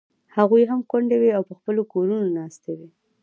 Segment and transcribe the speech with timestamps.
[0.35, 2.87] هغوی هم کونډې وې او په خپلو کورونو ناستې وې.